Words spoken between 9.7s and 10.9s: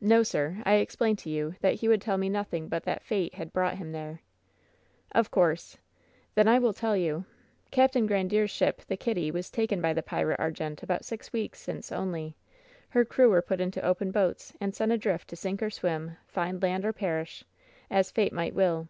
by the pirate Argente